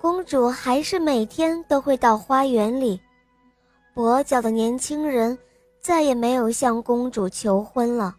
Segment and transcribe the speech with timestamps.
[0.00, 3.00] 公主还是每天都会到花园里。
[3.94, 5.36] 跛脚的年轻人
[5.80, 8.14] 再也没有向公主求婚了，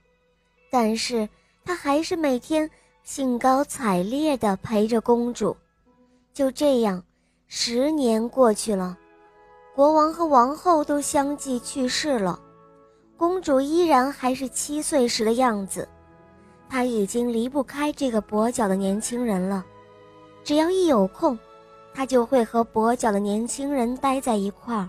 [0.70, 1.28] 但是
[1.64, 2.70] 他还是每天
[3.04, 5.56] 兴高采烈地陪着公主。
[6.34, 7.02] 就这样，
[7.48, 8.98] 十年过去了，
[9.74, 12.38] 国王和王后都相继去世了，
[13.16, 15.88] 公主依然还是七岁时的样子。
[16.68, 19.66] 她已经离不开这个跛脚的年轻人了，
[20.44, 21.40] 只要一有空，
[22.00, 24.88] 他就会和跛脚的年轻人待在一块儿。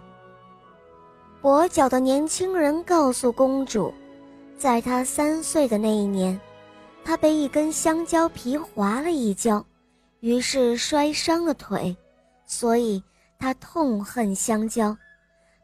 [1.43, 3.93] 跛脚的年轻人告诉公主，
[4.57, 6.41] 在他三岁的那一年，
[7.05, 9.67] 他被一根香蕉皮划了一跤，
[10.21, 11.97] 于是摔伤了腿，
[12.47, 13.03] 所以
[13.41, 14.97] 他痛恨香蕉。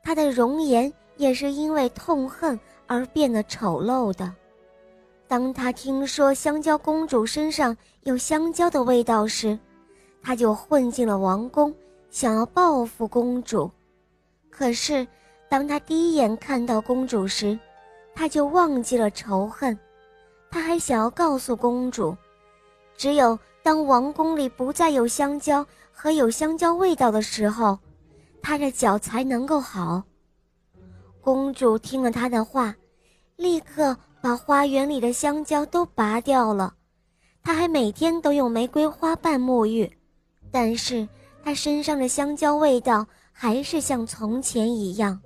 [0.03, 4.35] 他的容颜也是因为痛恨而变得丑陋的。
[5.29, 9.57] 当他听说香蕉公主身上有香蕉的味道时，
[10.27, 11.73] 他就混进了王宫，
[12.11, 13.71] 想要报复公主。
[14.51, 15.07] 可是。
[15.49, 17.57] 当他第一眼看到公主时，
[18.13, 19.79] 他就忘记了仇恨。
[20.51, 22.17] 他还想要告诉公主，
[22.97, 27.79] 只有当王宫里不再有香蕉和有香蕉味道的时候，
[28.43, 30.03] 他的脚才能够好。
[31.21, 32.75] 公主听了他的话，
[33.37, 36.75] 立刻把花园里的香蕉都拔掉了。
[37.45, 39.89] 她还每天都用玫瑰花瓣沐浴，
[40.57, 41.07] 但是
[41.45, 45.21] 她身上的香蕉味道还是像从前一样。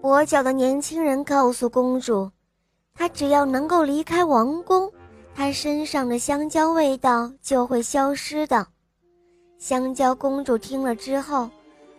[0.00, 2.28] 跛脚的年轻人告诉公主，
[2.92, 4.90] 他只要能够离开王宫，
[5.36, 8.66] 他身上的香蕉味道就会消失的。
[9.56, 11.48] 香蕉公主听了之后，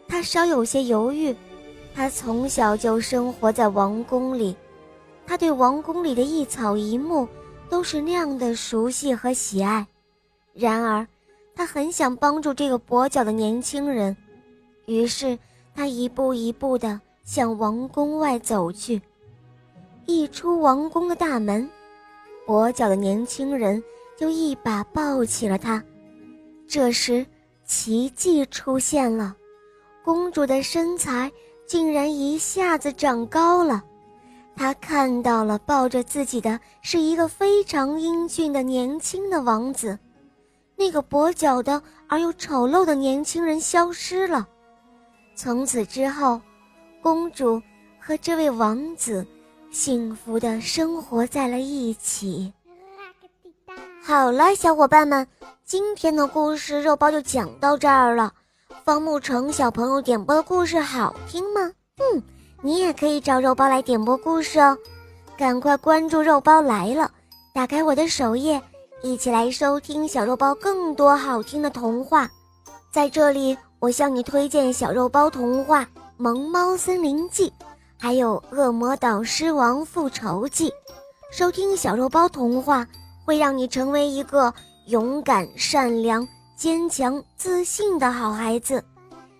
[0.06, 1.34] 她稍有些犹豫。
[1.96, 4.54] 她从小就生活在王宫里，
[5.26, 7.26] 她对王宫里的一草一木
[7.70, 9.88] 都是那样的熟悉和喜爱。
[10.54, 11.08] 然而，
[11.56, 14.16] 他很想帮助这个跛脚的年轻人，
[14.86, 15.38] 于是
[15.76, 17.00] 他一步一步地。
[17.26, 19.02] 向王宫外走去，
[20.06, 21.70] 一出王宫的大门，
[22.46, 23.82] 跛脚的年轻人
[24.18, 25.82] 就一把抱起了他。
[26.68, 27.26] 这时，
[27.66, 29.38] 奇迹出现了，
[30.04, 31.32] 公主的身材
[31.66, 33.82] 竟然一下子长高了。
[34.54, 39.98] 她看到了抱着自己的是一个非常英俊的年轻的王子，
[40.76, 44.48] 那个跛脚的而又丑陋的年轻人消失了。
[45.36, 46.42] 从此之后。
[47.02, 47.62] 公主
[48.00, 49.28] 和这位王子
[49.70, 52.54] 幸福的生活在了一起。
[54.02, 55.28] 好了，小伙伴们，
[55.66, 58.32] 今天的故事肉包就讲到这儿了。
[58.86, 61.70] 方木成小朋友点播的故事好听吗？
[61.98, 62.24] 嗯，
[62.62, 64.78] 你也可以找肉包来点播故事哦。
[65.38, 67.12] 赶快关注肉包来了，
[67.54, 68.62] 打开我的首页，
[69.06, 72.26] 一起来收听小肉包更多好听的童话。
[72.90, 75.82] 在这里，我向你推荐小肉包童话。
[76.16, 77.50] 《萌猫森林记》，
[78.00, 80.70] 还有《恶魔岛狮王复仇记》，
[81.32, 82.88] 收听小肉包童话
[83.26, 84.54] 会让你成为一个
[84.88, 86.26] 勇敢、善良、
[86.56, 88.82] 坚强、自信的好孩子。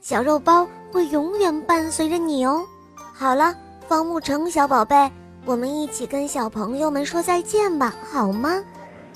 [0.02, 2.66] 小肉包会永远伴随着你哦。
[3.14, 3.56] 好了，
[3.88, 5.10] 方木成小宝贝，
[5.46, 8.62] 我们一起跟小朋友们说再见吧，好吗？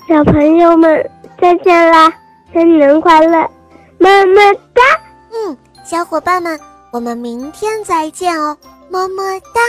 [0.08, 2.10] 小朋友们再见啦，
[2.50, 3.46] 新年快乐，
[3.98, 4.82] 么么哒。
[5.30, 5.54] 嗯，
[5.84, 6.58] 小伙伴们。
[6.90, 8.56] 我们明天再见哦，
[8.88, 9.60] 么么哒。